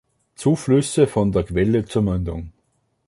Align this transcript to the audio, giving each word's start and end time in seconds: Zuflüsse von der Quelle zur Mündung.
Zuflüsse 0.33 1.05
von 1.05 1.31
der 1.31 1.43
Quelle 1.43 1.85
zur 1.85 2.01
Mündung. 2.01 2.53